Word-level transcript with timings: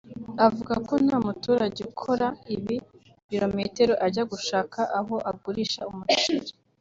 Avuga 0.47 0.73
ko 0.87 0.93
nta 1.05 1.17
muturage 1.25 1.81
ukora 1.91 2.27
ibi 2.55 2.75
bilometero 3.29 3.93
ajya 4.05 4.23
gushaka 4.31 4.79
aho 4.99 5.15
agurisha 5.31 5.81
umuceri 5.91 6.49